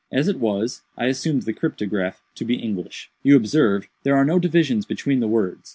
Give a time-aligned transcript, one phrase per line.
[0.11, 3.11] As it was, I assumed the cryptograph to be English.
[3.21, 5.69] "You observe there are no divisions between the words.